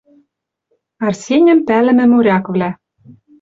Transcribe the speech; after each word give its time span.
Арсеньӹм 1.07 1.59
пӓлӹмӹ 1.67 2.05
моряквлӓ. 2.11 2.69